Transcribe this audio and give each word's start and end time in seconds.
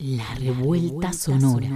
La 0.00 0.32
revuelta 0.36 1.12
sonora. 1.12 1.70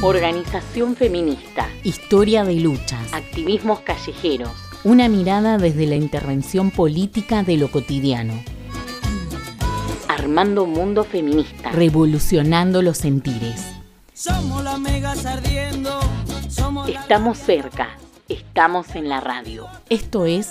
Organización 0.00 0.96
feminista. 0.96 1.68
Historia 1.82 2.44
de 2.44 2.54
luchas. 2.54 3.12
Activismos 3.12 3.80
callejeros. 3.80 4.52
Una 4.82 5.10
mirada 5.10 5.58
desde 5.58 5.84
la 5.84 5.96
intervención 5.96 6.70
política 6.70 7.42
de 7.42 7.58
lo 7.58 7.70
cotidiano. 7.70 8.32
Armando 10.08 10.64
un 10.64 10.72
mundo 10.72 11.04
feminista. 11.04 11.70
Revolucionando 11.70 12.80
los 12.80 12.96
sentires. 12.96 13.66
Somos 14.14 14.64
las 14.64 14.80
megas 14.80 15.26
ardiendo. 15.26 16.00
Estamos 16.88 17.36
cerca. 17.36 17.98
Estamos 18.30 18.94
en 18.94 19.10
la 19.10 19.20
radio. 19.20 19.66
Esto 19.90 20.24
es 20.24 20.48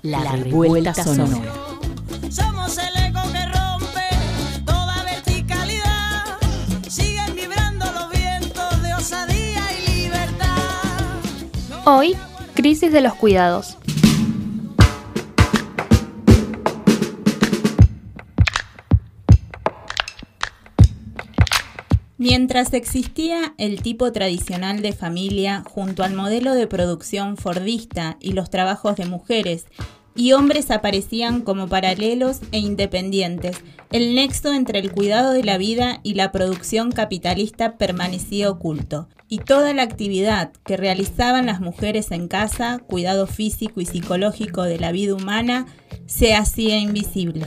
La, 0.00 0.32
revuelta, 0.32 0.94
sonora. 0.94 1.69
Hoy, 11.92 12.16
crisis 12.54 12.92
de 12.92 13.00
los 13.00 13.14
cuidados. 13.14 13.76
Mientras 22.16 22.72
existía 22.74 23.54
el 23.58 23.82
tipo 23.82 24.12
tradicional 24.12 24.82
de 24.82 24.92
familia 24.92 25.64
junto 25.68 26.04
al 26.04 26.14
modelo 26.14 26.54
de 26.54 26.68
producción 26.68 27.36
fordista 27.36 28.18
y 28.20 28.34
los 28.34 28.50
trabajos 28.50 28.94
de 28.94 29.06
mujeres, 29.06 29.66
y 30.14 30.32
hombres 30.32 30.70
aparecían 30.70 31.40
como 31.42 31.68
paralelos 31.68 32.40
e 32.52 32.58
independientes, 32.58 33.56
el 33.90 34.14
nexo 34.14 34.52
entre 34.52 34.78
el 34.78 34.92
cuidado 34.92 35.32
de 35.32 35.44
la 35.44 35.58
vida 35.58 36.00
y 36.02 36.14
la 36.14 36.32
producción 36.32 36.92
capitalista 36.92 37.76
permanecía 37.76 38.50
oculto, 38.50 39.08
y 39.28 39.38
toda 39.38 39.72
la 39.72 39.82
actividad 39.82 40.52
que 40.64 40.76
realizaban 40.76 41.46
las 41.46 41.60
mujeres 41.60 42.10
en 42.10 42.28
casa, 42.28 42.80
cuidado 42.86 43.26
físico 43.26 43.80
y 43.80 43.86
psicológico 43.86 44.62
de 44.64 44.78
la 44.78 44.92
vida 44.92 45.14
humana, 45.14 45.66
se 46.06 46.34
hacía 46.34 46.78
invisible. 46.78 47.46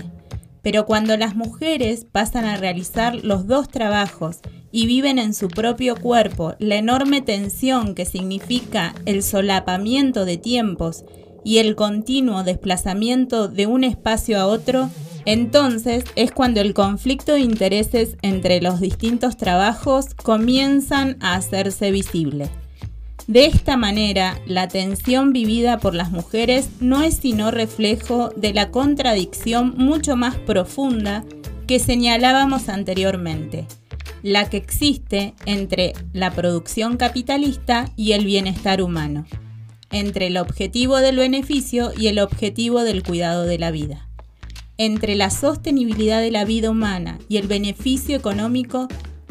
Pero 0.61 0.85
cuando 0.85 1.17
las 1.17 1.35
mujeres 1.35 2.05
pasan 2.09 2.45
a 2.45 2.55
realizar 2.55 3.15
los 3.15 3.47
dos 3.47 3.67
trabajos 3.67 4.39
y 4.71 4.87
viven 4.87 5.19
en 5.19 5.33
su 5.33 5.49
propio 5.49 5.97
cuerpo 5.97 6.55
la 6.57 6.75
enorme 6.75 7.21
tensión 7.21 7.95
que 7.95 8.05
significa 8.05 8.95
el 9.05 9.21
solapamiento 9.21 10.23
de 10.23 10.37
tiempos 10.37 11.03
y 11.43 11.57
el 11.57 11.75
continuo 11.75 12.43
desplazamiento 12.43 13.47
de 13.47 13.67
un 13.67 13.83
espacio 13.83 14.39
a 14.39 14.47
otro, 14.47 14.89
entonces 15.25 16.03
es 16.15 16.31
cuando 16.31 16.61
el 16.61 16.73
conflicto 16.73 17.33
de 17.33 17.41
intereses 17.41 18.17
entre 18.21 18.61
los 18.61 18.79
distintos 18.79 19.37
trabajos 19.37 20.13
comienzan 20.15 21.17
a 21.21 21.35
hacerse 21.35 21.91
visible. 21.91 22.49
De 23.27 23.45
esta 23.45 23.77
manera, 23.77 24.41
la 24.45 24.67
tensión 24.67 25.31
vivida 25.31 25.77
por 25.77 25.95
las 25.95 26.11
mujeres 26.11 26.69
no 26.81 27.03
es 27.03 27.15
sino 27.15 27.51
reflejo 27.51 28.29
de 28.35 28.53
la 28.53 28.69
contradicción 28.69 29.75
mucho 29.77 30.17
más 30.17 30.35
profunda 30.35 31.23
que 31.67 31.79
señalábamos 31.79 32.67
anteriormente 32.67 33.65
la 34.23 34.49
que 34.49 34.57
existe 34.57 35.35
entre 35.45 35.93
la 36.13 36.31
producción 36.31 36.97
capitalista 36.97 37.91
y 37.97 38.13
el 38.13 38.25
bienestar 38.25 38.81
humano, 38.81 39.25
entre 39.93 40.27
el 40.27 40.37
objetivo 40.37 40.97
del 40.97 41.17
beneficio 41.17 41.91
y 41.97 42.07
el 42.07 42.19
objetivo 42.19 42.83
del 42.83 43.03
cuidado 43.03 43.45
de 43.45 43.59
la 43.59 43.71
vida. 43.71 44.09
Entre 44.77 45.15
la 45.15 45.29
sostenibilidad 45.29 46.19
de 46.19 46.31
la 46.31 46.45
vida 46.45 46.71
humana 46.71 47.19
y 47.29 47.37
el 47.37 47.47
beneficio 47.47 48.17
económico, 48.17 48.87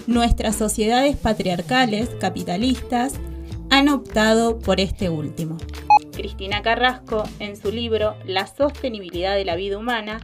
nuestras 0.06 0.56
sociedades 0.56 1.16
patriarcales, 1.16 2.08
capitalistas, 2.20 3.14
han 3.70 3.88
optado 3.88 4.58
por 4.60 4.80
este 4.80 5.10
último. 5.10 5.58
Cristina 6.12 6.62
Carrasco, 6.62 7.24
en 7.40 7.56
su 7.56 7.72
libro 7.72 8.16
La 8.24 8.46
sostenibilidad 8.46 9.34
de 9.34 9.44
la 9.44 9.56
vida 9.56 9.78
humana, 9.78 10.20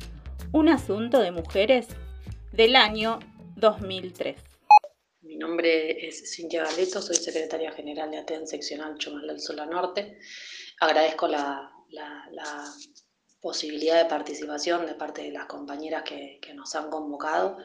un 0.53 0.69
asunto 0.69 1.20
de 1.20 1.32
mujeres, 1.32 1.88
del 2.53 2.76
año 2.76 3.19
2003. 3.56 4.47
Mi 5.38 5.44
nombre 5.44 6.04
es 6.04 6.34
Cintia 6.34 6.65
Galeto, 6.65 7.00
soy 7.00 7.15
secretaria 7.15 7.71
general 7.71 8.10
de 8.10 8.19
ATEN 8.19 8.49
seccional 8.49 8.99
Chumal 8.99 9.28
del 9.28 9.41
Sola 9.41 9.66
Norte. 9.66 10.19
Agradezco 10.81 11.28
la, 11.28 11.72
posibilidad 13.41 14.03
de 14.03 14.10
participación 14.10 14.84
de 14.84 14.94
parte 14.94 15.22
de 15.22 15.31
las 15.31 15.47
compañeras 15.47 16.03
que, 16.03 16.41
nos 16.54 16.75
han 16.75 16.91
convocado 16.91 17.56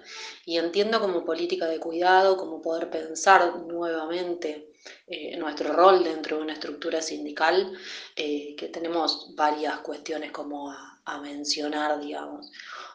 y 0.45 0.57
entiendo 0.57 1.01
como 1.01 1.25
política 1.25 1.65
de 1.65 1.79
cuidado, 1.79 2.37
como 2.37 2.61
poder 2.61 2.91
pensar 2.91 3.55
nuevamente 3.61 4.71
eh, 5.07 5.35
nuestro 5.37 5.73
rol 5.73 6.03
dentro 6.03 6.37
de 6.37 6.43
una 6.43 6.53
estructura 6.53 7.01
sindical, 7.01 7.75
eh, 8.15 8.55
que 8.55 8.67
tenemos 8.67 9.33
varias 9.33 9.79
cuestiones 9.79 10.31
como 10.31 10.69
a, 10.69 11.01
a 11.05 11.19
mencionar, 11.19 11.99
digamos. 11.99 12.51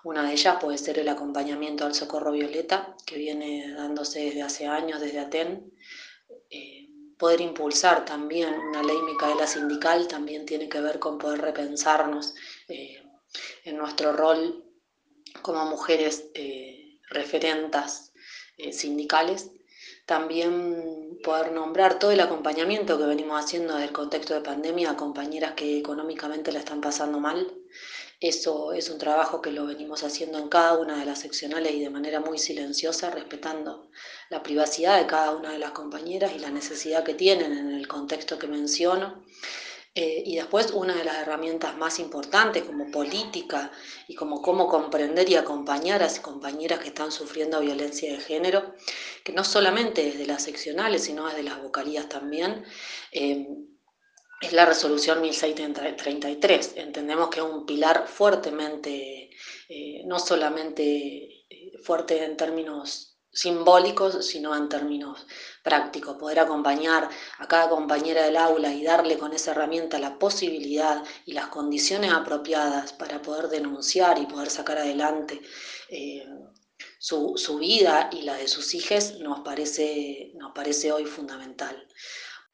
Una 0.08 0.22
de 0.22 0.32
ellas 0.32 0.56
puede 0.58 0.78
ser 0.78 0.98
el 0.98 1.10
acompañamiento 1.10 1.84
al 1.84 1.94
socorro 1.94 2.32
violeta, 2.32 2.96
que 3.04 3.18
viene 3.18 3.74
dándose 3.74 4.20
desde 4.20 4.40
hace 4.40 4.66
años, 4.66 5.02
desde 5.02 5.18
ATEN. 5.18 5.70
Eh, 6.48 6.88
poder 7.18 7.42
impulsar 7.42 8.06
también 8.06 8.54
una 8.54 8.82
ley 8.82 8.96
micaela 9.02 9.46
sindical 9.46 10.08
también 10.08 10.46
tiene 10.46 10.70
que 10.70 10.80
ver 10.80 10.98
con 10.98 11.18
poder 11.18 11.42
repensarnos 11.42 12.34
eh, 12.68 13.02
en 13.64 13.76
nuestro 13.76 14.14
rol 14.14 14.64
como 15.42 15.66
mujeres 15.66 16.30
eh, 16.32 17.00
referentas 17.10 18.14
sindicales. 18.72 19.50
También 20.06 21.18
poder 21.22 21.52
nombrar 21.52 21.98
todo 21.98 22.12
el 22.12 22.20
acompañamiento 22.20 22.96
que 22.96 23.04
venimos 23.04 23.44
haciendo 23.44 23.74
desde 23.74 23.88
el 23.88 23.92
contexto 23.92 24.32
de 24.32 24.40
pandemia 24.40 24.92
a 24.92 24.96
compañeras 24.96 25.52
que 25.52 25.76
económicamente 25.76 26.50
la 26.50 26.60
están 26.60 26.80
pasando 26.80 27.20
mal 27.20 27.46
eso 28.20 28.72
es 28.72 28.90
un 28.90 28.98
trabajo 28.98 29.40
que 29.40 29.52
lo 29.52 29.66
venimos 29.66 30.02
haciendo 30.02 30.38
en 30.38 30.48
cada 30.48 30.76
una 30.76 30.98
de 30.98 31.06
las 31.06 31.20
seccionales 31.20 31.72
y 31.74 31.80
de 31.80 31.90
manera 31.90 32.18
muy 32.18 32.38
silenciosa, 32.38 33.10
respetando 33.10 33.90
la 34.28 34.42
privacidad 34.42 34.98
de 34.98 35.06
cada 35.06 35.36
una 35.36 35.52
de 35.52 35.58
las 35.58 35.70
compañeras 35.70 36.32
y 36.34 36.40
la 36.40 36.50
necesidad 36.50 37.04
que 37.04 37.14
tienen 37.14 37.52
en 37.52 37.70
el 37.70 37.86
contexto 37.86 38.36
que 38.38 38.48
menciono. 38.48 39.24
Eh, 39.94 40.22
y 40.26 40.36
después 40.36 40.70
una 40.72 40.94
de 40.94 41.04
las 41.04 41.16
herramientas 41.16 41.76
más 41.76 41.98
importantes 41.98 42.62
como 42.62 42.90
política 42.90 43.72
y 44.06 44.14
como 44.14 44.42
cómo 44.42 44.68
comprender 44.68 45.28
y 45.28 45.34
acompañar 45.34 46.02
a 46.02 46.06
las 46.06 46.20
compañeras 46.20 46.80
que 46.80 46.88
están 46.88 47.10
sufriendo 47.10 47.60
violencia 47.60 48.12
de 48.12 48.20
género, 48.20 48.74
que 49.24 49.32
no 49.32 49.44
solamente 49.44 50.04
desde 50.04 50.26
las 50.26 50.42
seccionales, 50.42 51.04
sino 51.04 51.26
desde 51.26 51.42
las 51.42 51.62
vocalías 51.62 52.08
también. 52.08 52.64
Eh, 53.12 53.46
es 54.40 54.52
la 54.52 54.64
resolución 54.64 55.20
1633. 55.20 56.74
Entendemos 56.76 57.28
que 57.28 57.40
es 57.40 57.46
un 57.46 57.66
pilar 57.66 58.06
fuertemente, 58.06 59.30
eh, 59.68 60.02
no 60.06 60.18
solamente 60.18 61.44
eh, 61.50 61.72
fuerte 61.82 62.24
en 62.24 62.36
términos 62.36 63.16
simbólicos, 63.32 64.26
sino 64.26 64.56
en 64.56 64.68
términos 64.68 65.26
prácticos, 65.62 66.16
poder 66.16 66.40
acompañar 66.40 67.08
a 67.38 67.46
cada 67.46 67.68
compañera 67.68 68.24
del 68.24 68.36
aula 68.36 68.72
y 68.72 68.82
darle 68.82 69.18
con 69.18 69.32
esa 69.32 69.50
herramienta 69.52 69.98
la 69.98 70.18
posibilidad 70.18 71.04
y 71.26 71.32
las 71.32 71.48
condiciones 71.48 72.12
apropiadas 72.12 72.92
para 72.92 73.20
poder 73.20 73.48
denunciar 73.48 74.18
y 74.18 74.26
poder 74.26 74.50
sacar 74.50 74.78
adelante 74.78 75.40
eh, 75.90 76.26
su, 76.98 77.34
su, 77.36 77.58
vida 77.58 78.08
y 78.12 78.22
la 78.22 78.34
de 78.34 78.48
sus 78.48 78.74
hijos 78.74 79.18
nos 79.20 79.40
parece, 79.40 80.32
nos 80.34 80.52
parece 80.52 80.90
hoy 80.90 81.04
fundamental. 81.04 81.86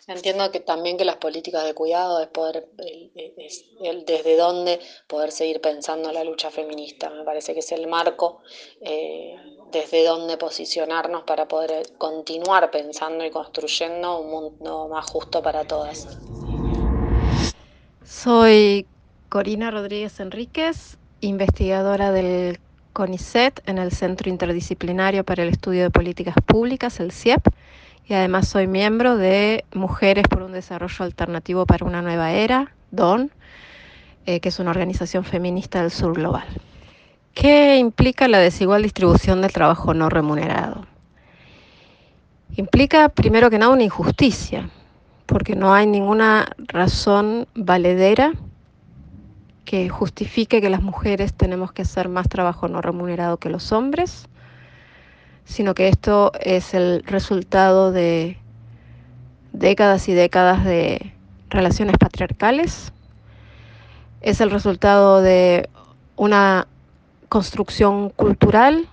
Entiendo 0.07 0.51
que 0.51 0.61
también 0.61 0.99
que 0.99 1.07
las 1.07 1.17
políticas 1.17 1.65
de 1.65 1.73
cuidado 1.73 2.21
es 2.21 2.29
poder, 2.29 2.69
el, 2.77 4.05
desde 4.05 4.37
dónde 4.37 4.79
poder 5.07 5.33
seguir 5.33 5.63
pensando 5.63 6.13
la 6.13 6.23
lucha 6.25 6.51
feminista. 6.51 7.09
Me 7.09 7.25
parece 7.25 7.55
que 7.55 7.61
es 7.61 7.73
el 7.73 7.87
marco 7.87 8.43
eh, 8.83 9.35
desde 9.73 10.05
dónde 10.05 10.37
posicionarnos 10.37 11.23
para 11.23 11.49
poder 11.49 11.93
continuar 11.97 12.71
pensando 12.71 13.25
y 13.25 13.31
construyendo 13.31 14.21
un 14.21 14.31
mundo 14.31 14.89
más 14.89 15.11
justo 15.11 15.43
para 15.43 15.65
todas. 15.65 16.19
Soy 18.05 18.87
Corina 19.31 19.71
Rodríguez 19.71 20.21
Enríquez, 20.21 20.99
investigadora 21.23 22.13
del 22.13 22.61
CONICET 22.93 23.67
en 23.67 23.79
el 23.79 23.91
Centro 23.91 24.29
Interdisciplinario 24.29 25.25
para 25.25 25.45
el 25.45 25.49
Estudio 25.49 25.85
de 25.85 25.91
Políticas 25.91 26.35
Públicas, 26.47 27.01
el 27.01 27.11
CIEP 27.11 27.43
y 28.07 28.15
además 28.15 28.49
soy 28.49 28.67
miembro 28.67 29.17
de 29.17 29.65
Mujeres 29.75 30.25
por 30.29 30.43
un 30.43 30.53
Desarrollo 30.53 31.05
Alternativo 31.05 31.67
para 31.67 31.87
una 31.87 32.03
Nueva 32.03 32.33
Era, 32.33 32.73
DON, 32.91 33.31
eh, 34.27 34.41
que 34.41 34.51
es 34.51 34.59
una 34.59 34.71
organización 34.71 35.25
feminista 35.25 35.81
del 35.81 35.91
sur 35.91 36.15
global. 36.15 36.47
¿Qué 37.33 37.79
implica 37.79 38.29
la 38.29 38.39
desigual 38.39 38.83
distribución 38.83 39.41
del 39.41 39.53
trabajo 39.53 39.95
no 39.95 40.09
remunerado? 40.09 40.87
Implica, 42.57 43.09
primero 43.09 43.51
que 43.51 43.59
nada, 43.59 43.73
una 43.73 43.83
injusticia, 43.83 44.71
porque 45.27 45.57
no 45.57 45.75
hay 45.75 45.87
ninguna 45.87 46.55
razón 46.59 47.49
valedera 47.55 48.33
que 49.65 49.89
justifique 49.89 50.61
que 50.61 50.71
las 50.71 50.83
mujeres 50.83 51.35
tenemos 51.35 51.73
que 51.73 51.83
hacer 51.83 52.09
más 52.09 52.29
trabajo 52.29 52.69
no 52.69 52.83
remunerado 52.83 53.39
que 53.39 53.49
los 53.49 53.73
hombres, 53.73 54.29
sino 55.45 55.75
que 55.75 55.89
esto 55.89 56.33
es 56.41 56.75
el 56.75 57.03
resultado 57.05 57.93
de 57.93 58.39
décadas 59.53 60.09
y 60.09 60.15
décadas 60.15 60.65
de 60.65 61.13
relaciones 61.49 61.97
patriarcales, 61.99 62.93
es 64.21 64.41
el 64.41 64.51
resultado 64.51 65.21
de 65.21 65.69
una 66.17 66.67
construcción 67.29 68.11
cultural 68.11 68.89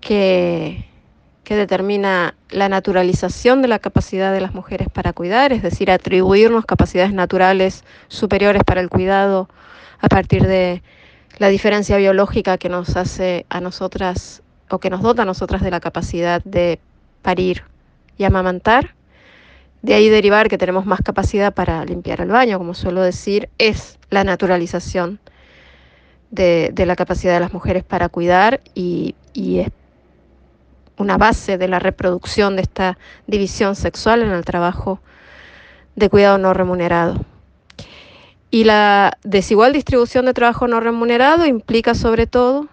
que, 0.00 0.84
que 1.44 1.56
determina 1.56 2.34
la 2.50 2.68
naturalización 2.68 3.62
de 3.62 3.68
la 3.68 3.78
capacidad 3.78 4.32
de 4.32 4.40
las 4.40 4.54
mujeres 4.54 4.88
para 4.92 5.12
cuidar, 5.12 5.52
es 5.52 5.62
decir, 5.62 5.90
atribuirnos 5.90 6.66
capacidades 6.66 7.12
naturales 7.12 7.84
superiores 8.08 8.62
para 8.64 8.80
el 8.80 8.88
cuidado 8.88 9.48
a 10.00 10.08
partir 10.08 10.46
de 10.46 10.82
la 11.38 11.48
diferencia 11.48 11.96
biológica 11.96 12.58
que 12.58 12.68
nos 12.68 12.96
hace 12.96 13.46
a 13.48 13.60
nosotras 13.60 14.42
o 14.70 14.78
que 14.78 14.90
nos 14.90 15.02
dota 15.02 15.22
a 15.22 15.24
nosotras 15.24 15.62
de 15.62 15.70
la 15.70 15.80
capacidad 15.80 16.42
de 16.44 16.78
parir 17.22 17.64
y 18.18 18.24
amamantar. 18.24 18.94
De 19.82 19.94
ahí 19.94 20.08
derivar 20.08 20.48
que 20.48 20.58
tenemos 20.58 20.86
más 20.86 21.00
capacidad 21.02 21.52
para 21.52 21.84
limpiar 21.84 22.20
el 22.20 22.28
baño, 22.28 22.58
como 22.58 22.74
suelo 22.74 23.02
decir, 23.02 23.48
es 23.58 23.98
la 24.10 24.22
naturalización 24.22 25.18
de, 26.30 26.72
la 26.76 26.96
capacidad 26.96 27.34
de 27.34 27.40
las 27.40 27.52
mujeres 27.52 27.82
para 27.82 28.08
cuidar 28.08 28.60
y, 28.74 29.14
y 29.32 29.58
es 29.58 29.68
una 30.96 31.18
base 31.18 31.58
de 31.58 31.68
la 31.68 31.78
reproducción 31.78 32.56
de 32.56 32.62
esta 32.62 32.98
división 33.26 33.74
sexual 33.74 34.22
en 34.22 34.30
el 34.30 34.44
trabajo 34.44 35.00
de 35.96 36.08
cuidado 36.08 36.38
no 36.38 36.54
remunerado. 36.54 37.24
Y 38.50 38.64
la 38.64 39.18
desigual 39.24 39.72
distribución 39.72 40.26
de 40.26 40.34
trabajo 40.34 40.68
no 40.68 40.80
remunerado 40.80 41.46
implica 41.46 41.94
sobre 41.94 42.26
todo 42.26 42.68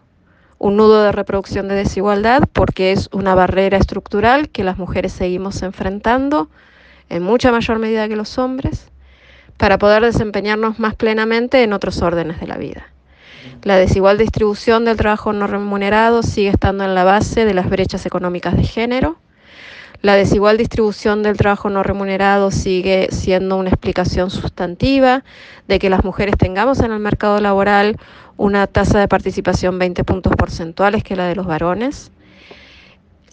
un 0.60 0.76
nudo 0.76 1.04
de 1.04 1.12
reproducción 1.12 1.68
de 1.68 1.76
desigualdad 1.76 2.44
porque 2.54 2.92
es 2.92 3.10
una 3.12 3.34
barrera 3.34 3.78
estructural 3.78 4.50
que 4.50 4.64
las 4.64 4.78
mujeres 4.78 5.14
seguimos 5.14 5.64
enfrentando 5.64 6.50
en 7.10 7.24
mucha 7.24 7.52
mayor 7.52 7.80
medida 7.80 8.08
que 8.08 8.16
los 8.16 8.38
hombres 8.38 8.92
para 9.58 9.78
poder 9.78 10.04
desempeñarnos 10.04 10.80
más 10.80 10.96
plenamente 10.96 11.64
en 11.64 11.74
otros 11.74 12.02
órdenes 12.02 12.40
de 12.40 12.48
la 12.48 12.58
vida. 12.58 12.90
La 13.64 13.78
desigual 13.78 14.18
distribución 14.18 14.86
del 14.86 14.98
trabajo 14.98 15.34
no 15.34 15.48
remunerado 15.48 16.24
sigue 16.24 16.50
estando 16.50 16.84
en 16.84 16.96
la 16.96 17.04
base 17.04 17.46
de 17.46 17.54
las 17.54 17.70
brechas 17.70 18.06
económicas 18.06 18.56
de 18.56 18.64
género. 18.64 19.18
La 20.01 20.16
desigual 20.16 20.57
distribución 20.57 21.24
del 21.24 21.36
trabajo 21.36 21.69
no 21.69 21.84
remunerado 21.84 22.51
sigue 22.51 23.10
siendo 23.12 23.57
una 23.57 23.69
explicación 23.69 24.30
sustantiva 24.30 25.25
de 25.68 25.78
que 25.78 25.90
las 25.90 26.06
mujeres 26.06 26.38
tengamos 26.38 26.80
en 26.80 26.94
el 26.94 27.00
mercado 27.00 27.42
laboral 27.42 27.98
una 28.38 28.66
tasa 28.68 29.00
de 29.00 29.10
participación 29.10 29.78
20 29.78 30.06
puntos 30.06 30.34
porcentuales 30.38 31.04
que 31.04 31.18
la 31.18 31.28
de 31.28 31.36
los 31.36 31.46
varones. 31.46 32.12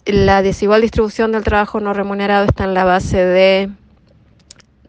La 0.05 0.41
desigual 0.41 0.81
distribución 0.81 1.31
del 1.31 1.45
trabajo 1.45 1.79
no 1.79 1.93
remunerado 1.93 2.45
está 2.45 2.65
en 2.65 2.73
la 2.73 2.83
base 2.83 3.23
de 3.23 3.69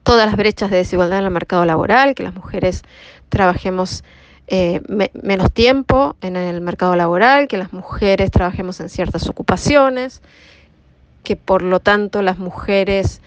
todas 0.03 0.27
las 0.27 0.37
brechas 0.37 0.73
de 0.73 0.79
desigualdad 0.79 1.21
en 1.21 1.27
el 1.27 1.31
mercado 1.31 1.65
laboral, 1.65 2.17
que 2.17 2.25
las 2.25 2.35
mujeres 2.35 2.83
trabajemos 3.29 4.03
eh, 4.49 4.81
menos 5.23 5.53
tiempo 5.53 6.17
en 6.23 6.35
el 6.35 6.61
mercado 6.61 6.97
laboral, 6.97 7.47
que 7.47 7.59
las 7.59 7.73
mujeres 7.73 8.33
trabajemos 8.33 8.81
en 8.81 8.89
ciertas 8.89 9.29
ocupaciones, 9.29 10.23
que 11.29 11.37
por 11.37 11.61
lo 11.61 11.79
tanto 11.79 12.23
las 12.23 12.39
mujeres, 12.39 13.21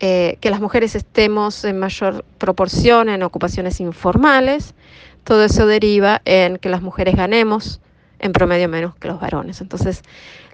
eh, 0.00 0.38
que 0.40 0.50
las 0.50 0.60
mujeres 0.60 0.96
estemos 0.96 1.64
en 1.64 1.78
mayor 1.78 2.24
proporción 2.38 3.08
en 3.08 3.22
ocupaciones 3.22 3.78
informales, 3.78 4.74
todo 5.22 5.44
eso 5.44 5.64
deriva 5.68 6.20
en 6.24 6.58
que 6.58 6.68
las 6.68 6.82
mujeres 6.82 7.14
ganemos 7.14 7.80
en 8.18 8.32
promedio 8.32 8.68
menos 8.68 8.96
que 8.96 9.06
los 9.06 9.20
varones. 9.20 9.60
Entonces, 9.60 10.02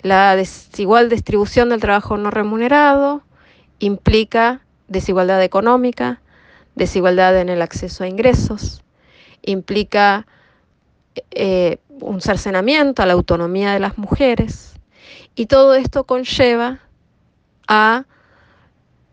la 0.02 0.36
desigual 0.36 1.08
distribución 1.08 1.70
del 1.70 1.80
trabajo 1.80 2.18
no 2.18 2.30
remunerado 2.30 3.22
implica 3.78 4.60
desigualdad 4.86 5.42
económica, 5.42 6.20
desigualdad 6.74 7.40
en 7.40 7.48
el 7.48 7.62
acceso 7.62 8.04
a 8.04 8.08
ingresos, 8.08 8.82
implica 9.40 10.26
eh, 11.30 11.78
un 11.98 12.20
cercenamiento 12.20 13.02
a 13.02 13.06
la 13.06 13.14
autonomía 13.14 13.72
de 13.72 13.80
las 13.80 13.96
mujeres 13.96 14.74
y 15.34 15.46
todo 15.46 15.74
esto 15.74 16.04
conlleva 16.04 16.80
a 17.70 18.04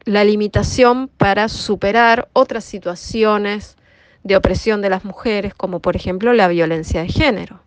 la 0.04 0.24
limitación 0.24 1.10
para 1.10 1.48
superar 1.48 2.28
otras 2.34 2.66
situaciones 2.66 3.78
de 4.24 4.36
opresión 4.36 4.82
de 4.82 4.90
las 4.90 5.06
mujeres, 5.06 5.54
como 5.54 5.80
por 5.80 5.96
ejemplo 5.96 6.34
la 6.34 6.48
violencia 6.48 7.04
de 7.04 7.08
género. 7.08 7.62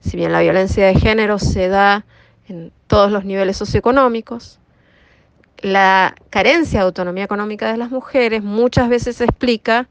Si 0.00 0.16
bien 0.16 0.32
la 0.32 0.40
violencia 0.40 0.86
de 0.86 0.96
género 0.96 1.38
se 1.38 1.68
da 1.68 2.04
en 2.48 2.72
todos 2.88 3.12
los 3.12 3.24
niveles 3.24 3.56
socioeconómicos, 3.58 4.58
la 5.58 6.16
carencia 6.30 6.80
de 6.80 6.86
autonomía 6.86 7.24
económica 7.24 7.70
de 7.70 7.78
las 7.78 7.90
mujeres 7.90 8.42
muchas 8.42 8.88
veces 8.88 9.20
explica 9.20 9.88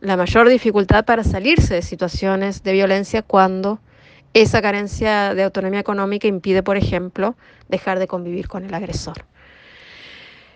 la 0.00 0.16
mayor 0.18 0.48
dificultad 0.48 1.06
para 1.06 1.24
salirse 1.24 1.74
de 1.74 1.82
situaciones 1.82 2.62
de 2.62 2.72
violencia 2.72 3.22
cuando 3.22 3.80
esa 4.34 4.60
carencia 4.60 5.34
de 5.34 5.42
autonomía 5.42 5.80
económica 5.80 6.28
impide, 6.28 6.62
por 6.62 6.76
ejemplo, 6.76 7.34
dejar 7.68 7.98
de 7.98 8.06
convivir 8.06 8.46
con 8.46 8.64
el 8.64 8.74
agresor. 8.74 9.24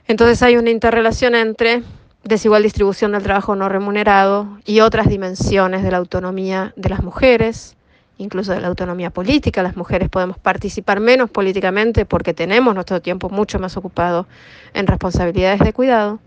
Entonces 0.08 0.42
hay 0.42 0.56
una 0.56 0.70
interrelación 0.70 1.34
entre 1.34 1.82
desigual 2.24 2.62
distribución 2.62 3.12
del 3.12 3.22
trabajo 3.22 3.56
no 3.56 3.68
remunerado 3.68 4.58
y 4.64 4.80
otras 4.80 5.08
dimensiones 5.08 5.82
de 5.82 5.90
la 5.90 5.98
autonomía 5.98 6.72
de 6.76 6.88
las 6.88 7.02
mujeres, 7.02 7.76
incluso 8.18 8.52
de 8.52 8.60
la 8.60 8.68
autonomía 8.68 9.10
política. 9.10 9.62
Las 9.62 9.76
mujeres 9.76 10.08
podemos 10.08 10.38
participar 10.38 11.00
menos 11.00 11.30
políticamente 11.30 12.04
porque 12.04 12.34
tenemos 12.34 12.74
nuestro 12.74 13.00
tiempo 13.00 13.28
mucho 13.28 13.58
más 13.58 13.76
ocupado 13.76 14.26
en 14.74 14.86
responsabilidades 14.86 15.60
de 15.60 15.72
cuidado. 15.72 16.20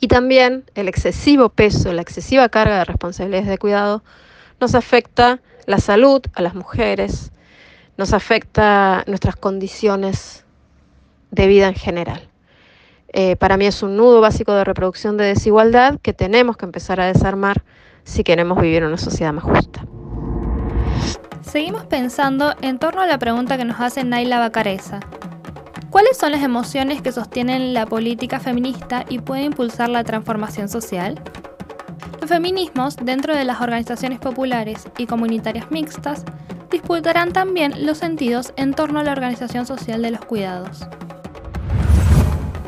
Y 0.00 0.08
también 0.08 0.64
el 0.74 0.88
excesivo 0.88 1.48
peso, 1.48 1.92
la 1.92 2.02
excesiva 2.02 2.48
carga 2.48 2.78
de 2.78 2.84
responsabilidades 2.84 3.48
de 3.48 3.58
cuidado 3.58 4.02
nos 4.60 4.74
afecta 4.74 5.40
la 5.66 5.78
salud 5.78 6.22
a 6.34 6.42
las 6.42 6.54
mujeres, 6.54 7.30
nos 7.96 8.12
afecta 8.12 9.04
nuestras 9.06 9.36
condiciones 9.36 10.44
de 11.30 11.46
vida 11.46 11.68
en 11.68 11.74
general. 11.74 12.31
Eh, 13.12 13.36
para 13.36 13.56
mí 13.56 13.66
es 13.66 13.82
un 13.82 13.96
nudo 13.96 14.20
básico 14.20 14.54
de 14.54 14.64
reproducción 14.64 15.16
de 15.16 15.24
desigualdad 15.24 15.98
que 16.00 16.12
tenemos 16.12 16.56
que 16.56 16.64
empezar 16.64 17.00
a 17.00 17.06
desarmar 17.06 17.62
si 18.04 18.24
queremos 18.24 18.60
vivir 18.60 18.84
una 18.84 18.96
sociedad 18.96 19.32
más 19.32 19.44
justa. 19.44 19.84
Seguimos 21.42 21.84
pensando 21.84 22.54
en 22.62 22.78
torno 22.78 23.02
a 23.02 23.06
la 23.06 23.18
pregunta 23.18 23.58
que 23.58 23.64
nos 23.64 23.80
hace 23.80 24.04
Naila 24.04 24.38
Bacareza. 24.38 25.00
¿Cuáles 25.90 26.16
son 26.16 26.32
las 26.32 26.42
emociones 26.42 27.02
que 27.02 27.12
sostienen 27.12 27.74
la 27.74 27.84
política 27.84 28.40
feminista 28.40 29.04
y 29.10 29.18
pueden 29.18 29.44
impulsar 29.46 29.90
la 29.90 30.04
transformación 30.04 30.70
social? 30.70 31.20
Los 32.18 32.30
feminismos, 32.30 32.96
dentro 32.96 33.36
de 33.36 33.44
las 33.44 33.60
organizaciones 33.60 34.18
populares 34.18 34.88
y 34.96 35.04
comunitarias 35.04 35.70
mixtas, 35.70 36.24
disputarán 36.70 37.32
también 37.34 37.84
los 37.84 37.98
sentidos 37.98 38.54
en 38.56 38.72
torno 38.72 39.00
a 39.00 39.04
la 39.04 39.12
organización 39.12 39.66
social 39.66 40.00
de 40.00 40.12
los 40.12 40.24
cuidados. 40.24 40.86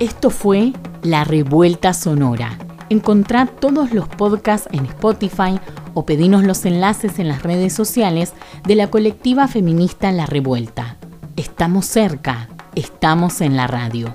Esto 0.00 0.30
fue 0.30 0.72
La 1.02 1.22
Revuelta 1.22 1.94
Sonora. 1.94 2.58
Encontrá 2.90 3.46
todos 3.46 3.92
los 3.92 4.08
podcasts 4.08 4.68
en 4.72 4.86
Spotify 4.86 5.60
o 5.94 6.04
pedinos 6.04 6.42
los 6.42 6.64
enlaces 6.64 7.20
en 7.20 7.28
las 7.28 7.44
redes 7.44 7.72
sociales 7.72 8.32
de 8.64 8.74
la 8.74 8.90
colectiva 8.90 9.46
feminista 9.46 10.10
La 10.10 10.26
Revuelta. 10.26 10.96
Estamos 11.36 11.86
cerca. 11.86 12.48
Estamos 12.74 13.40
en 13.40 13.56
la 13.56 13.68
radio. 13.68 14.12